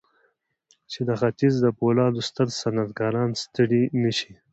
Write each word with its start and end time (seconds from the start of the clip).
چې 0.91 0.99
د 1.07 1.09
ختيځ 1.19 1.53
د 1.61 1.67
پولادو 1.77 2.25
ستر 2.29 2.47
صنعتکاران 2.61 3.29
ستړي 3.43 3.83
نه 4.03 4.11
شي. 4.17 4.33